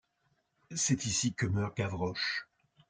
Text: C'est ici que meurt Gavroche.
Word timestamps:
C'est 0.75 1.05
ici 1.05 1.35
que 1.35 1.45
meurt 1.45 1.77
Gavroche. 1.77 2.47